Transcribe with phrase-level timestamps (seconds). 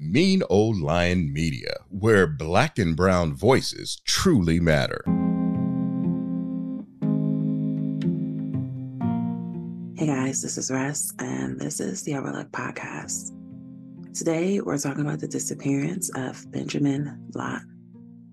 [0.00, 5.02] Mean Old Lion Media, where black and brown voices truly matter.
[9.96, 13.32] Hey guys, this is Russ, and this is the Overlook Podcast.
[14.14, 17.62] Today, we're talking about the disappearance of Benjamin Lott.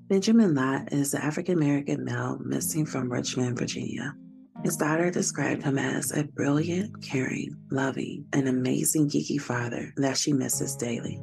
[0.08, 4.14] Benjamin Lott is the African American male missing from Richmond, Virginia.
[4.64, 10.32] His daughter described him as a brilliant, caring, loving, and amazing geeky father that she
[10.32, 11.20] misses daily.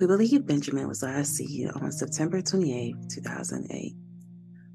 [0.00, 3.94] We believe Benjamin was last seen on September 28, 2008.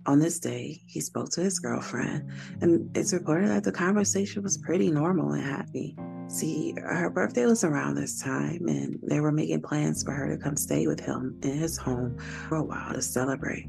[0.05, 4.57] On this day, he spoke to his girlfriend, and it's reported that the conversation was
[4.57, 5.97] pretty normal and happy.
[6.29, 10.41] See, her birthday was around this time, and they were making plans for her to
[10.41, 13.67] come stay with him in his home for a while to celebrate.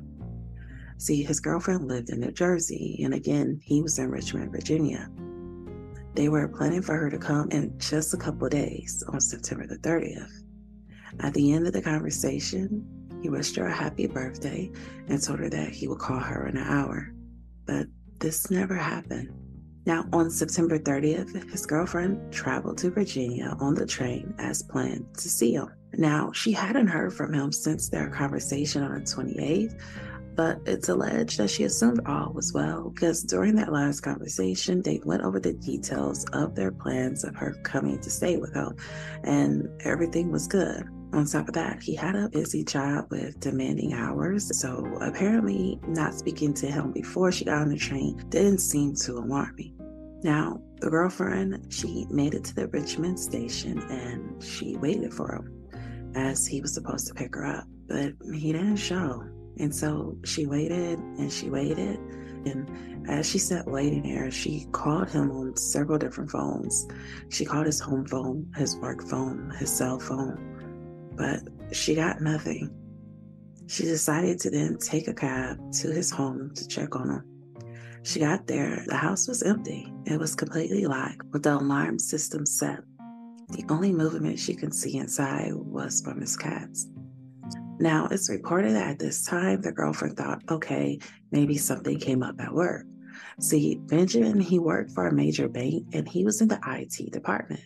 [0.98, 5.10] See, his girlfriend lived in New Jersey, and again, he was in Richmond, Virginia.
[6.14, 9.78] They were planning for her to come in just a couple days on September the
[9.78, 10.44] 30th.
[11.18, 12.86] At the end of the conversation,
[13.20, 14.70] he wished her a happy birthday
[15.08, 17.12] and told her that he would call her in an hour.
[17.66, 17.86] But
[18.18, 19.30] this never happened.
[19.86, 25.28] Now, on September 30th, his girlfriend traveled to Virginia on the train as planned to
[25.28, 25.68] see him.
[25.94, 29.80] Now, she hadn't heard from him since their conversation on the 28th,
[30.36, 35.00] but it's alleged that she assumed all was well because during that last conversation, they
[35.04, 38.76] went over the details of their plans of her coming to stay with him,
[39.24, 40.88] and everything was good.
[41.12, 46.14] On top of that, he had a busy job with demanding hours, so apparently, not
[46.14, 49.74] speaking to him before she got on the train didn't seem to alarm me.
[50.22, 56.12] Now, the girlfriend, she made it to the Richmond station and she waited for him
[56.14, 59.24] as he was supposed to pick her up, but he didn't show.
[59.58, 61.98] And so she waited and she waited.
[62.46, 66.86] And as she sat waiting there, she called him on several different phones.
[67.30, 70.49] She called his home phone, his work phone, his cell phone,
[71.16, 71.40] but
[71.72, 72.74] she got nothing.
[73.66, 77.24] She decided to then take a cab to his home to check on him.
[78.02, 79.92] She got there, the house was empty.
[80.06, 82.80] It was completely locked with the alarm system set.
[83.50, 86.86] The only movement she could see inside was from his cats.
[87.78, 90.98] Now, it's reported that at this time, the girlfriend thought, okay,
[91.30, 92.84] maybe something came up at work.
[93.38, 97.60] See, Benjamin, he worked for a major bank and he was in the IT department.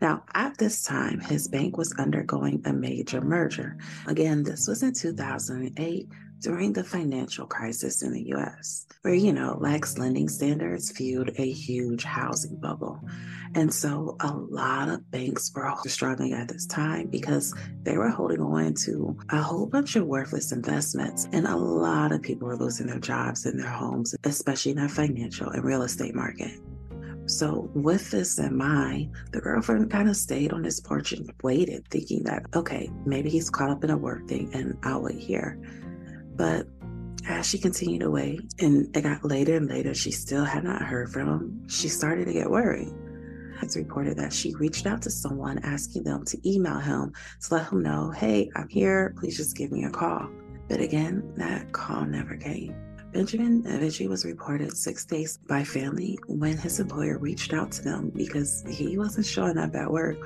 [0.00, 3.76] Now, at this time, his bank was undergoing a major merger.
[4.06, 6.08] Again, this was in 2008
[6.40, 11.50] during the financial crisis in the US, where, you know, lax lending standards fueled a
[11.50, 13.00] huge housing bubble.
[13.54, 18.40] And so a lot of banks were struggling at this time because they were holding
[18.40, 21.28] on to a whole bunch of worthless investments.
[21.32, 24.88] And a lot of people were losing their jobs and their homes, especially in the
[24.88, 26.52] financial and real estate market.
[27.28, 31.86] So, with this in mind, the girlfriend kind of stayed on his porch and waited,
[31.90, 35.60] thinking that, okay, maybe he's caught up in a work thing and I'll wait here.
[36.38, 36.66] But
[37.28, 40.80] as she continued to wait, and it got later and later, she still had not
[40.80, 41.68] heard from him.
[41.68, 42.94] She started to get worried.
[43.60, 47.12] It's reported that she reached out to someone asking them to email him
[47.42, 49.14] to let him know, hey, I'm here.
[49.18, 50.28] Please just give me a call.
[50.68, 52.74] But again, that call never came.
[53.12, 58.12] Benjamin eventually was reported six days by family when his employer reached out to them
[58.14, 60.18] because he wasn't showing up at work,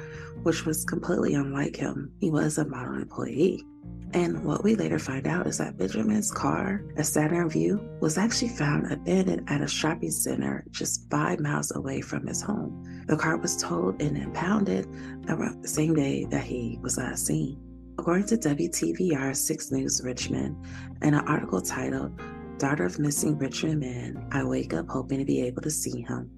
[0.43, 2.13] which was completely unlike him.
[2.21, 3.65] He was a model employee.
[4.15, 8.51] And what we later find out is that Benjamin's car, a Saturn Vue, was actually
[8.51, 13.05] found abandoned at a shopping center just five miles away from his home.
[13.07, 14.87] The car was towed and impounded
[15.29, 17.59] around the same day that he was last seen.
[17.99, 20.57] According to WTVR 6 News Richmond,
[21.01, 22.21] in an article titled
[22.59, 26.31] Daughter of Missing Richmond Man, I Wake Up Hoping to Be Able to See Him.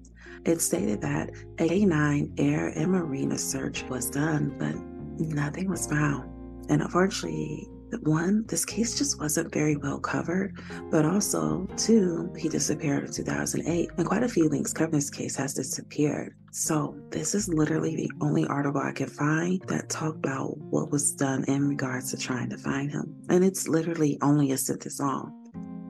[0.45, 4.75] It stated that a K9 air and marina search was done, but
[5.19, 6.34] nothing was found.
[6.69, 7.69] And unfortunately,
[8.01, 10.59] one, this case just wasn't very well covered,
[10.91, 15.35] but also, two, he disappeared in 2008, and quite a few links covering this case
[15.35, 16.35] has disappeared.
[16.51, 21.11] So, this is literally the only article I can find that talked about what was
[21.13, 23.15] done in regards to trying to find him.
[23.29, 25.41] And it's literally only a sentence long.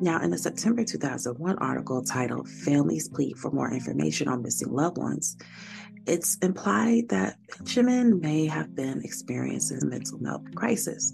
[0.01, 4.97] Now, in a September 2001 article titled Families Plead for More Information on Missing Loved
[4.97, 5.37] Ones,
[6.05, 11.13] it's implied that Benjamin may have been experiencing a mental health crisis.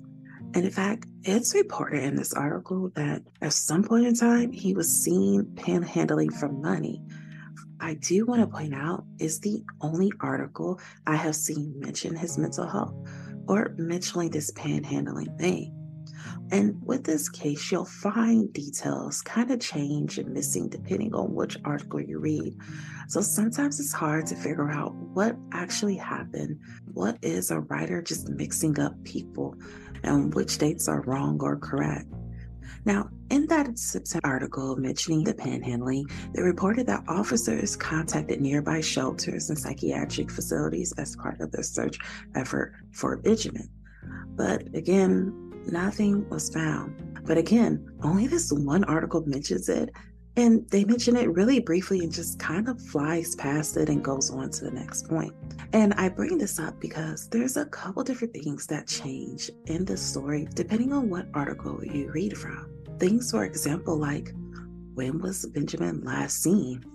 [0.53, 4.73] And in fact, it's reported in this article that at some point in time, he
[4.73, 7.01] was seen panhandling for money.
[7.79, 12.37] I do want to point out is the only article I have seen mention his
[12.37, 12.93] mental health
[13.47, 15.80] or mentioning this panhandling thing.
[16.51, 21.57] And with this case, you'll find details kind of change and missing depending on which
[21.63, 22.57] article you read.
[23.07, 26.59] So sometimes it's hard to figure out what actually happened.
[26.93, 29.55] What is a writer just mixing up people
[30.03, 32.07] and which dates are wrong or correct?
[32.83, 39.49] Now, in that September article mentioning the panhandling, they reported that officers contacted nearby shelters
[39.49, 41.99] and psychiatric facilities as part of their search
[42.35, 43.69] effort for Benjamin.
[44.35, 47.23] But again, nothing was found.
[47.25, 49.91] But again, only this one article mentions it,
[50.37, 54.29] and they mention it really briefly and just kind of flies past it and goes
[54.29, 55.33] on to the next point.
[55.73, 59.97] And I bring this up because there's a couple different things that change in the
[59.97, 62.71] story depending on what article you read from.
[62.97, 64.33] Things, for example, like
[64.93, 66.85] when was Benjamin last seen?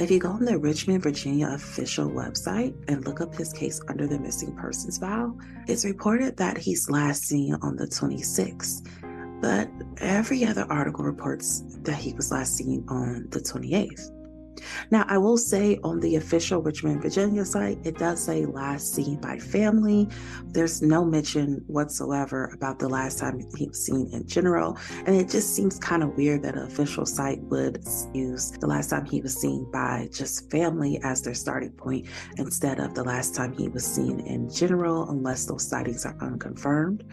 [0.00, 4.06] If you go on the Richmond, Virginia official website and look up his case under
[4.06, 5.36] the missing persons file,
[5.66, 8.86] it's reported that he's last seen on the 26th.
[9.40, 14.17] But every other article reports that he was last seen on the 28th.
[14.90, 19.20] Now, I will say on the official Richmond, Virginia site, it does say last seen
[19.20, 20.08] by family.
[20.46, 24.78] There's no mention whatsoever about the last time he was seen in general.
[25.06, 28.90] And it just seems kind of weird that an official site would use the last
[28.90, 32.06] time he was seen by just family as their starting point
[32.36, 37.04] instead of the last time he was seen in general, unless those sightings are unconfirmed.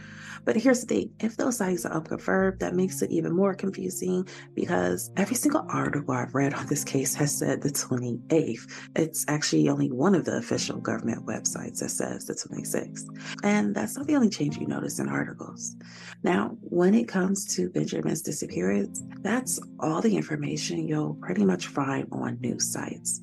[0.45, 4.27] But here's the thing if those sightings are unconfirmed, that makes it even more confusing
[4.53, 8.71] because every single article I've read on this case has said the 28th.
[8.95, 13.07] It's actually only one of the official government websites that says the 26th.
[13.43, 15.75] And that's not the only change you notice in articles.
[16.23, 22.07] Now, when it comes to Benjamin's disappearance, that's all the information you'll pretty much find
[22.11, 23.21] on news sites.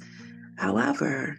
[0.57, 1.39] However,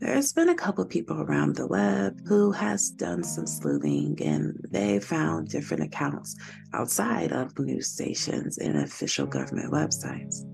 [0.00, 4.98] there's been a couple people around the web who has done some sleuthing and they
[4.98, 6.36] found different accounts
[6.72, 10.46] outside of news stations and official government websites.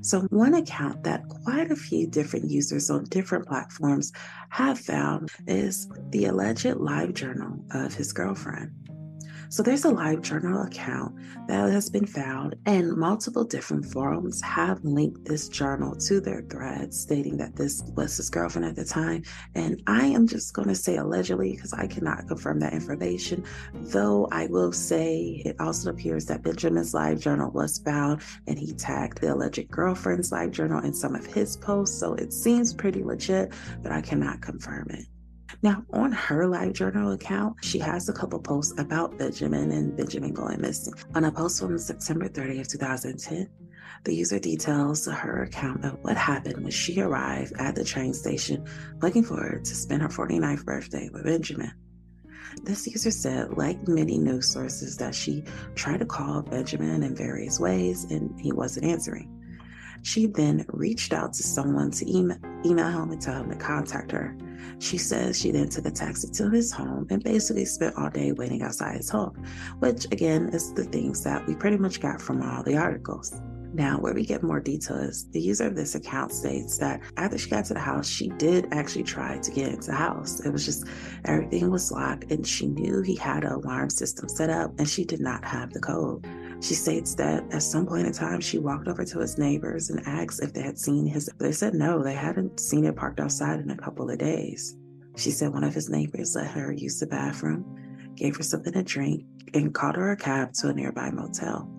[0.00, 4.12] So, one account that quite a few different users on different platforms
[4.50, 8.70] have found is the alleged live journal of his girlfriend.
[9.50, 11.16] So there's a live journal account
[11.46, 17.00] that has been found, and multiple different forums have linked this journal to their threads,
[17.00, 19.22] stating that this was his girlfriend at the time.
[19.54, 23.42] And I am just going to say allegedly because I cannot confirm that information,
[23.72, 28.74] though I will say it also appears that Benjamin's live journal was found and he
[28.74, 31.98] tagged the alleged girlfriend's live journal in some of his posts.
[31.98, 35.06] So it seems pretty legit, but I cannot confirm it.
[35.60, 40.32] Now, on her live journal account, she has a couple posts about Benjamin and Benjamin
[40.32, 40.94] going missing.
[41.16, 43.48] On a post from September 30th, 2010,
[44.04, 48.64] the user details her account of what happened when she arrived at the train station
[49.02, 51.72] looking forward to spend her 49th birthday with Benjamin.
[52.62, 55.42] This user said, like many news sources, that she
[55.74, 59.37] tried to call Benjamin in various ways and he wasn't answering.
[60.02, 64.36] She then reached out to someone to email, him and tell him to contact her.
[64.78, 68.32] She says she then took a taxi to his home and basically spent all day
[68.32, 69.44] waiting outside his home,
[69.78, 73.40] which again is the things that we pretty much got from all the articles.
[73.74, 77.50] Now, where we get more details, the user of this account states that after she
[77.50, 80.40] got to the house, she did actually try to get into the house.
[80.40, 80.86] It was just
[81.26, 85.04] everything was locked, and she knew he had an alarm system set up, and she
[85.04, 86.26] did not have the code.
[86.60, 90.06] She states that at some point in time, she walked over to his neighbors and
[90.06, 91.30] asked if they had seen his.
[91.38, 94.76] They said no, they hadn't seen it parked outside in a couple of days.
[95.16, 98.82] She said one of his neighbors let her use the bathroom, gave her something to
[98.82, 99.24] drink,
[99.54, 101.70] and called her a cab to a nearby motel.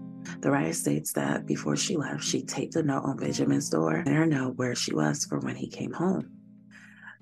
[0.41, 4.15] The writer states that before she left, she taped a note on Benjamin's door and
[4.15, 6.29] her note where she was for when he came home.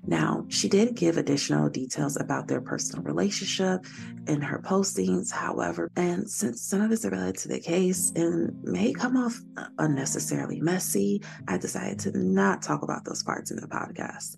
[0.06, 3.84] Now, she did give additional details about their personal relationship
[4.26, 8.62] in her postings, however, and since some of this is related to the case and
[8.62, 9.40] may come off
[9.78, 14.36] unnecessarily messy, I decided to not talk about those parts in the podcast.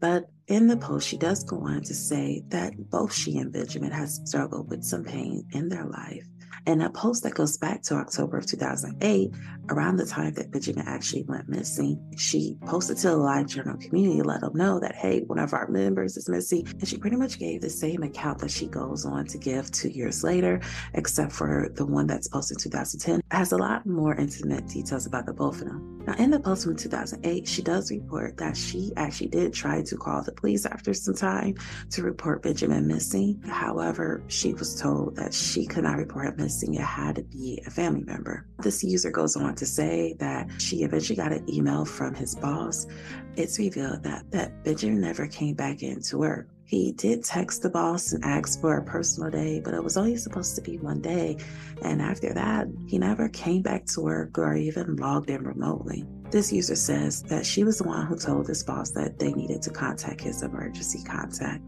[0.00, 3.92] But in the post, she does go on to say that both she and Benjamin
[3.92, 6.26] has struggled with some pain in their life
[6.66, 9.32] and a post that goes back to October of 2008,
[9.70, 14.22] around the time that Benjamin actually went missing, she posted to the live journal community,
[14.22, 16.66] let them know that, hey, one of our members is missing.
[16.66, 19.88] And she pretty much gave the same account that she goes on to give two
[19.88, 20.60] years later,
[20.94, 23.20] except for the one that's posted in 2010.
[23.20, 25.92] It has a lot more intimate details about the both of them.
[26.06, 29.96] Now, in the post from 2008, she does report that she actually did try to
[29.96, 31.54] call the police after some time
[31.90, 33.40] to report Benjamin missing.
[33.46, 37.70] However, she was told that she could not report him it had to be a
[37.70, 38.46] family member.
[38.58, 42.86] This user goes on to say that she eventually got an email from his boss.
[43.36, 46.48] It's revealed that, that Benjamin never came back into work.
[46.64, 50.16] He did text the boss and ask for a personal day, but it was only
[50.16, 51.36] supposed to be one day.
[51.82, 56.06] And after that, he never came back to work or even logged in remotely.
[56.30, 59.60] This user says that she was the one who told his boss that they needed
[59.62, 61.62] to contact his emergency contact.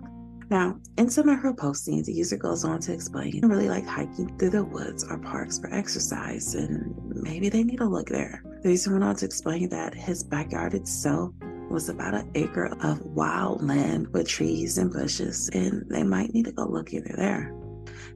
[0.51, 3.87] Now, in some of her postings, the user goes on to explain they really like
[3.87, 8.43] hiking through the woods or parks for exercise, and maybe they need to look there.
[8.63, 11.33] The user went on to explain that his backyard itself
[11.71, 16.45] was about an acre of wild land with trees and bushes, and they might need
[16.45, 17.53] to go look either there.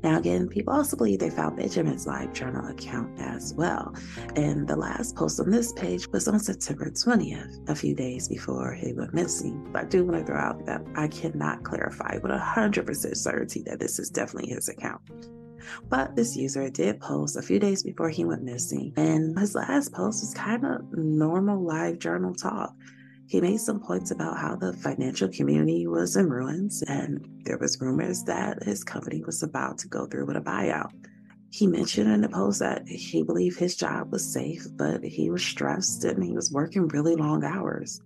[0.02, 3.94] Now, again, people also believe they found Benjamin's live journal account as well.
[4.36, 8.74] And the last post on this page was on September 20th, a few days before
[8.74, 9.68] he went missing.
[9.72, 13.80] But I do want to throw out that I cannot clarify with 100% certainty that
[13.80, 15.00] this is definitely his account.
[15.88, 19.92] But this user did post a few days before he went missing, and his last
[19.92, 22.74] post was kind of normal live journal talk.
[23.28, 27.78] He made some points about how the financial community was in ruins, and there was
[27.78, 30.90] rumors that his company was about to go through with a buyout.
[31.50, 35.44] He mentioned in the post that he believed his job was safe, but he was
[35.44, 38.00] stressed and he was working really long hours.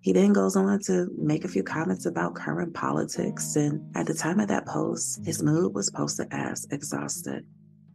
[0.00, 4.14] He then goes on to make a few comments about current politics, and at the
[4.14, 7.44] time of that post, his mood was posted as exhausted.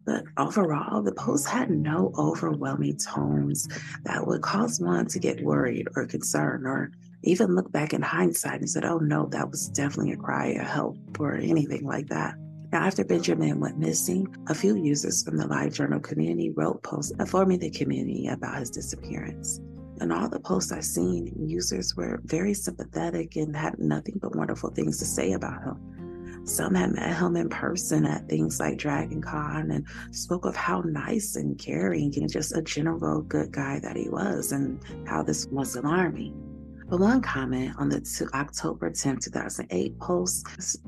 [0.10, 3.68] But overall, the post had no overwhelming tones
[4.06, 8.60] that would cause one to get worried or concerned or even look back in hindsight
[8.60, 12.34] and said, oh no, that was definitely a cry of help or anything like that.
[12.72, 17.14] Now, after Benjamin went missing, a few users from the Live Journal community wrote posts
[17.20, 19.60] informing the community about his disappearance.
[20.02, 24.72] And all the posts I've seen, users were very sympathetic and had nothing but wonderful
[24.72, 25.99] things to say about him.
[26.50, 30.82] Some had met him in person at things like Dragon Con and spoke of how
[30.82, 35.46] nice and caring and just a general good guy that he was and how this
[35.52, 36.34] was alarming.
[36.90, 40.48] But one comment on the October 10, 2008 post,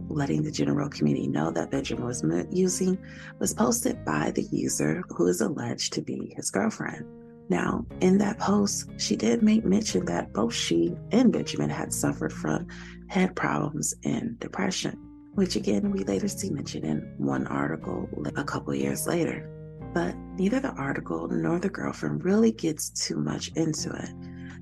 [0.10, 2.98] letting the general community know that Benjamin was using,
[3.38, 7.06] was posted by the user who is alleged to be his girlfriend.
[7.50, 12.34] Now, in that post, she did make mention that both she and Benjamin had suffered
[12.34, 12.68] from
[13.10, 14.98] head problems and depression
[15.36, 19.48] which again we later see mentioned in one article a couple years later.
[19.94, 24.10] But neither the article nor the girlfriend really gets too much into it.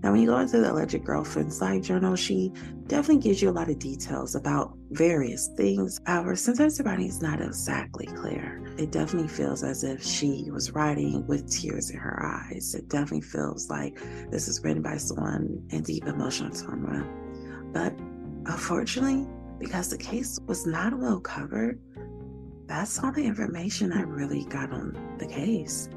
[0.02, 2.54] Now, when you go into the alleged girlfriend's live journal, she
[2.88, 6.00] definitely gives you a lot of details about various things.
[6.06, 8.64] However, sometimes the writing is not exactly clear.
[8.78, 12.76] It definitely feels as if she was writing with tears in her eyes.
[12.76, 14.00] It definitely feels like
[14.32, 17.06] this is written by someone in deep emotional trauma.
[17.74, 17.94] But
[18.46, 19.28] unfortunately,
[19.60, 21.80] because the case was not well covered,
[22.68, 25.90] that's all the information I really got on the case.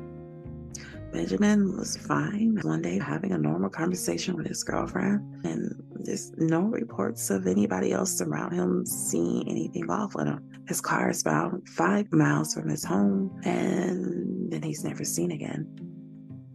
[1.12, 6.62] Benjamin was fine one day having a normal conversation with his girlfriend, and there's no
[6.62, 10.48] reports of anybody else around him seeing anything off with him.
[10.66, 15.68] His car is found five miles from his home, and then he's never seen again.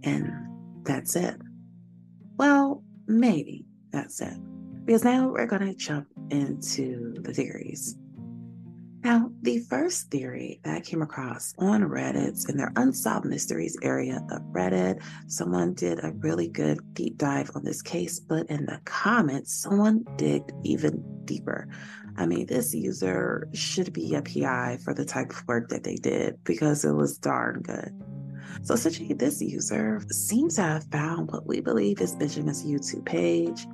[0.03, 0.31] And
[0.83, 1.35] that's it.
[2.37, 4.37] Well, maybe that's it.
[4.88, 7.98] Because now we're going to jump into the theories.
[9.03, 14.25] Now, the first theory that I came across on Reddit in their Unsolved Mysteries area
[14.32, 18.79] of Reddit, someone did a really good deep dive on this case, but in the
[18.86, 21.67] comments, someone digged even deeper.
[22.15, 25.96] I mean, this user should be a PI for the type of work that they
[25.96, 27.91] did because it was darn good.
[28.63, 33.67] So, essentially, this user seems to have found what we believe is Benjamin's YouTube page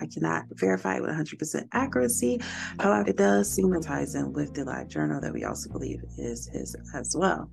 [0.00, 2.40] I cannot verify it with 100% accuracy.
[2.78, 6.02] However, it does seem to ties in with the live journal that we also believe
[6.16, 7.50] is his as well.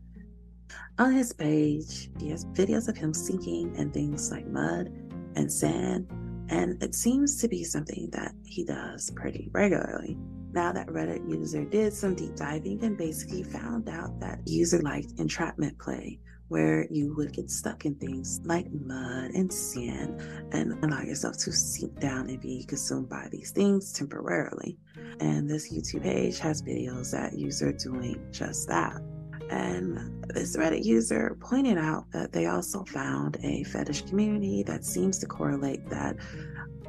[0.97, 4.87] On his page, he has videos of him sinking in things like mud
[5.35, 6.07] and sand,
[6.49, 10.17] and it seems to be something that he does pretty regularly.
[10.53, 15.19] Now that Reddit user did some deep diving and basically found out that user liked
[15.19, 20.21] entrapment play, where you would get stuck in things like mud and sand
[20.51, 24.77] and allow yourself to sink down and be consumed by these things temporarily.
[25.19, 29.01] And this YouTube page has videos that user doing just that.
[29.49, 35.19] And this Reddit user pointed out that they also found a fetish community that seems
[35.19, 36.15] to correlate that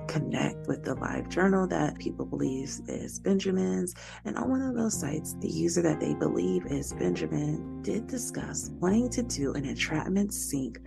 [0.07, 3.95] connect with the live journal that people believe is Benjamin's.
[4.25, 8.71] And on one of those sites, the user that they believe is Benjamin did discuss
[8.81, 10.79] wanting to do an entrapment sink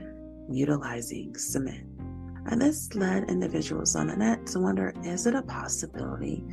[0.50, 1.86] utilizing cement.
[2.48, 6.44] And this led individuals on the net to wonder is it a possibility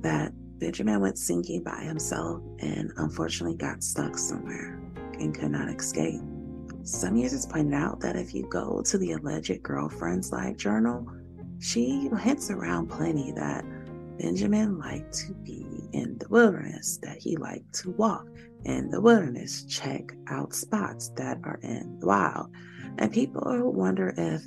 [0.00, 4.80] that Benjamin went sinking by himself and unfortunately got stuck somewhere
[5.18, 6.20] and could not escape?
[6.82, 11.06] Some users pointed out that if you go to the alleged girlfriend's live journal,
[11.60, 13.64] she hints around plenty that
[14.18, 18.26] Benjamin liked to be in the wilderness, that he liked to walk
[18.64, 22.50] in the wilderness, check out spots that are in the wild.
[22.98, 24.42] And people wonder if,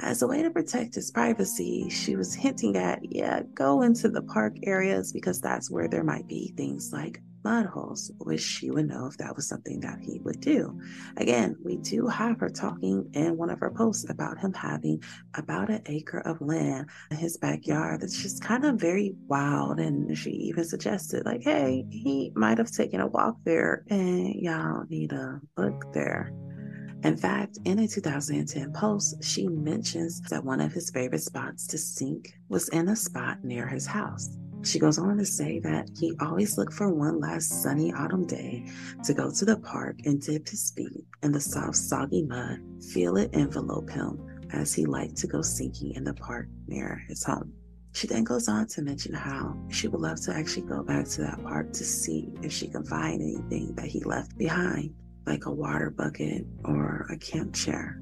[0.00, 4.22] as a way to protect his privacy, she was hinting at, yeah, go into the
[4.22, 8.88] park areas because that's where there might be things like mud holes, which she would
[8.88, 10.78] know if that was something that he would do.
[11.16, 15.02] Again, we do have her talking in one of her posts about him having
[15.34, 19.78] about an acre of land in his backyard that's just kind of very wild.
[19.80, 24.84] And she even suggested, like, hey, he might have taken a walk there and y'all
[24.88, 26.32] need to look there.
[27.02, 31.78] In fact, in a 2010 post, she mentions that one of his favorite spots to
[31.78, 34.36] sink was in a spot near his house.
[34.62, 38.66] She goes on to say that he always looked for one last sunny autumn day
[39.04, 42.60] to go to the park and dip his feet in the soft, soggy mud,
[42.92, 44.18] feel it envelope him
[44.52, 47.52] as he liked to go sinking in the park near his home.
[47.92, 51.22] She then goes on to mention how she would love to actually go back to
[51.22, 54.94] that park to see if she can find anything that he left behind,
[55.26, 58.00] like a water bucket or a camp chair.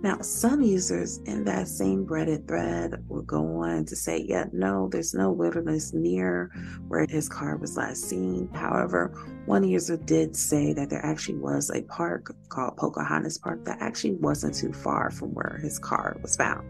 [0.00, 4.88] Now, some users in that same Reddit thread will go on to say, yeah, no,
[4.88, 6.52] there's no wilderness near
[6.86, 8.48] where his car was last seen.
[8.54, 9.08] However,
[9.46, 14.14] one user did say that there actually was a park called Pocahontas Park that actually
[14.14, 16.64] wasn't too far from where his car was found.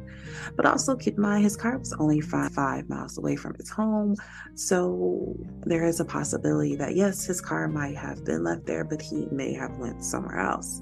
[0.57, 3.69] But also keep in mind, his car was only five, five miles away from his
[3.69, 4.17] home.
[4.55, 9.03] So there is a possibility that, yes, his car might have been left there, but
[9.03, 10.81] he may have went somewhere else.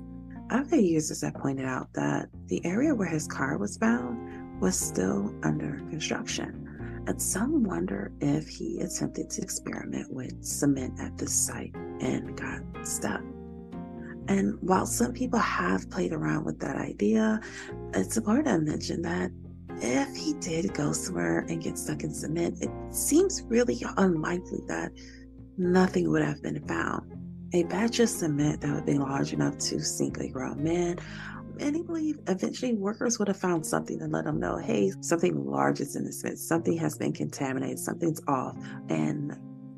[0.50, 5.34] Other users have pointed out that the area where his car was found was still
[5.42, 11.74] under construction, and some wonder if he attempted to experiment with cement at this site
[12.00, 13.22] and got stuck.
[14.28, 17.40] And while some people have played around with that idea,
[17.94, 19.32] it's important to mention that
[19.82, 24.92] if he did go somewhere and get stuck in cement, it seems really unlikely that
[25.58, 27.15] nothing would have been found
[27.52, 30.98] a batch of cement that would be large enough to sink a grown man.
[31.58, 35.80] Many believe eventually workers would have found something to let them know, hey, something large
[35.80, 38.56] is in the cement, something has been contaminated, something's off,
[38.88, 39.32] and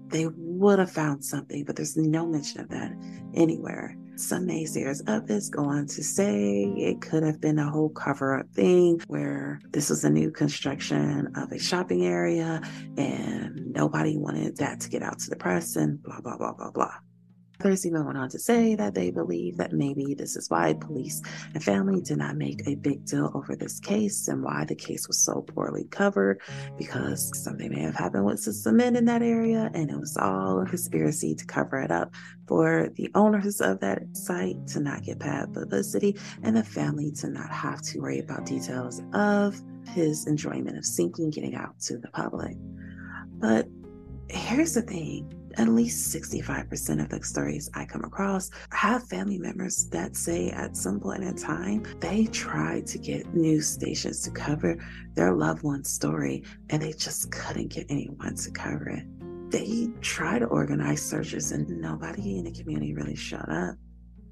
[0.09, 2.93] they would have found something, but there's no mention of that
[3.35, 3.97] anywhere.
[4.17, 8.41] Some naysayers of this go on to say it could have been a whole cover
[8.41, 12.61] up thing where this was a new construction of a shopping area
[12.97, 16.73] and nobody wanted that to get out to the press and blah, blah, blah, blah,
[16.73, 16.95] blah.
[17.61, 21.21] Others even went on to say that they believe that maybe this is why police
[21.55, 25.09] and family did not make a big deal over this case and why the case
[25.09, 26.41] was so poorly covered
[26.77, 30.61] because something may have happened with some cement in that area and it was all
[30.61, 32.15] a conspiracy to cover it up
[32.47, 37.29] for the owners of that site to not get bad publicity and the family to
[37.29, 42.09] not have to worry about details of his enjoyment of sinking getting out to the
[42.09, 42.57] public.
[43.41, 43.67] But
[44.29, 49.89] here's the thing at least 65% of the stories I come across have family members
[49.89, 54.79] that say at some point in time they tried to get news stations to cover
[55.15, 59.05] their loved one's story and they just couldn't get anyone to cover it.
[59.51, 63.75] They tried to organize searches and nobody in the community really showed up.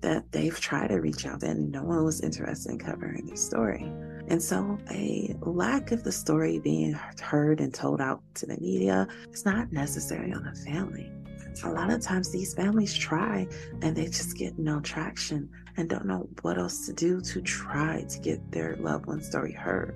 [0.03, 3.91] That they've tried to reach out and no one was interested in covering their story.
[4.29, 9.09] And so, a lack of the story being heard and told out to the media
[9.33, 11.11] is not necessarily on the family.
[11.65, 13.47] A lot of times, these families try
[13.83, 18.05] and they just get no traction and don't know what else to do to try
[18.09, 19.95] to get their loved one's story heard.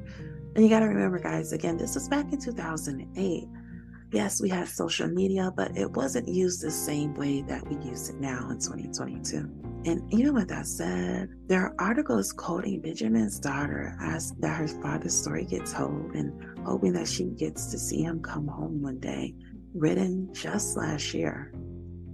[0.54, 3.48] And you got to remember, guys, again, this was back in 2008.
[4.12, 8.08] Yes, we had social media, but it wasn't used the same way that we use
[8.08, 9.48] it now in 2022.
[9.84, 15.16] And even with that said, there are articles quoting Benjamin's daughter as that her father's
[15.16, 16.32] story gets told and
[16.66, 19.32] hoping that she gets to see him come home one day,
[19.74, 21.52] written just last year.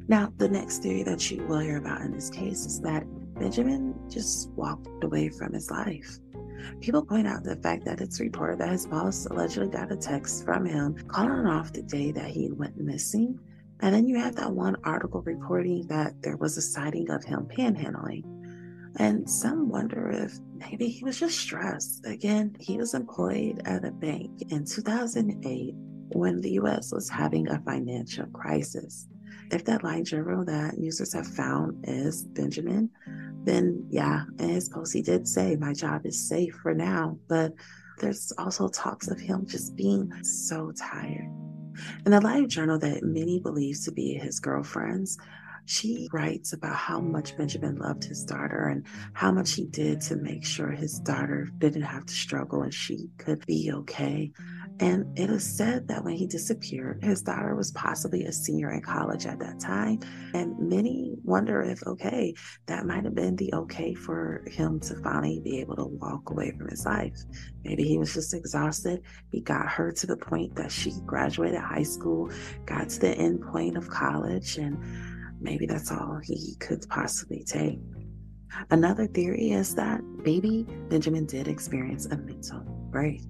[0.08, 3.94] Now, the next theory that you will hear about in this case is that Benjamin
[4.08, 6.18] just walked away from his life.
[6.80, 10.44] People point out the fact that it's reported that his boss allegedly got a text
[10.44, 13.38] from him calling off the day that he went missing
[13.80, 17.46] and then you have that one article reporting that there was a sighting of him
[17.56, 18.24] panhandling.
[18.98, 22.06] And some wonder if maybe he was just stressed.
[22.06, 25.74] Again, he was employed at a bank in 2008
[26.12, 29.06] when the US was having a financial crisis.
[29.50, 32.90] If that live journal that users have found is Benjamin,
[33.44, 37.18] then yeah, in his post he did say, My job is safe for now.
[37.28, 37.52] But
[37.98, 41.30] there's also talks of him just being so tired.
[42.04, 45.18] In the live journal that many believe to be his girlfriend's,
[45.66, 50.14] She writes about how much Benjamin loved his daughter and how much he did to
[50.14, 54.30] make sure his daughter didn't have to struggle and she could be okay.
[54.78, 58.82] And it is said that when he disappeared, his daughter was possibly a senior in
[58.82, 59.98] college at that time.
[60.34, 62.34] And many wonder if, okay,
[62.66, 66.52] that might have been the okay for him to finally be able to walk away
[66.52, 67.16] from his life.
[67.64, 69.02] Maybe he was just exhausted.
[69.32, 72.30] He got her to the point that she graduated high school,
[72.66, 74.78] got to the end point of college, and
[75.46, 77.78] maybe that's all he could possibly take.
[78.70, 83.22] Another theory is that maybe Benjamin did experience a mental break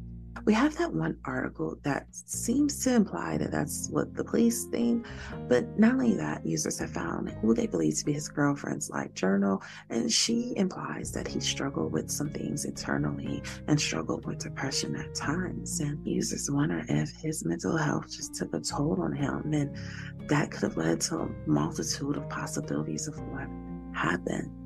[0.44, 5.07] we have that one article that seems to imply that that's what the police think.
[5.49, 9.14] But not only that, users have found who they believe to be his girlfriend's live
[9.14, 14.96] journal, and she implies that he struggled with some things internally and struggled with depression
[14.96, 15.81] at times.
[15.81, 19.77] And users wonder if his mental health just took a toll on him, and
[20.29, 23.49] that could have led to a multitude of possibilities of what
[23.94, 24.65] happened.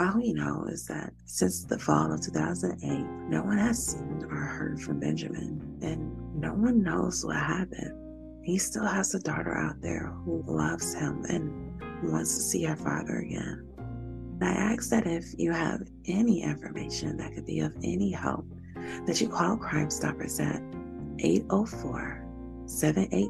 [0.00, 4.36] All we know is that since the fall of 2008, no one has seen or
[4.36, 7.92] heard from Benjamin, and no one knows what happened.
[8.42, 12.76] He still has a daughter out there who loves him and wants to see her
[12.76, 13.68] father again.
[14.40, 18.46] I ask that if you have any information that could be of any help,
[19.06, 20.60] that you call Crime Stoppers at
[21.20, 22.24] 804
[22.66, 23.28] 780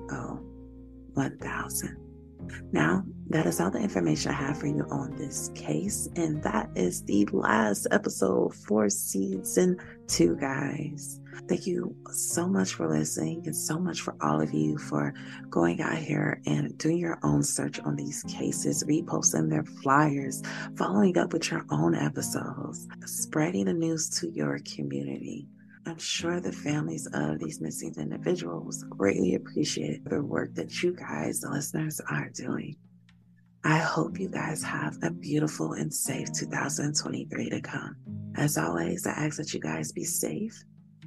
[1.14, 1.96] 1000.
[2.72, 6.06] Now, that is all the information I have for you on this case.
[6.16, 11.18] And that is the last episode for season two, guys.
[11.48, 15.14] Thank you so much for listening and so much for all of you for
[15.48, 20.42] going out here and doing your own search on these cases, reposting their flyers,
[20.76, 25.48] following up with your own episodes, spreading the news to your community.
[25.86, 31.40] I'm sure the families of these missing individuals greatly appreciate the work that you guys,
[31.40, 32.76] the listeners, are doing.
[33.64, 37.96] I hope you guys have a beautiful and safe 2023 to come.
[38.34, 40.60] As always, I ask that you guys be safe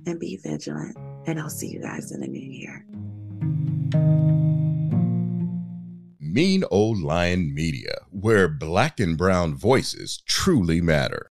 [0.06, 2.86] and be vigilant, and I'll see you guys in the new year.
[6.22, 11.24] Mean Old Lion Media, where black and brown voices truly matter.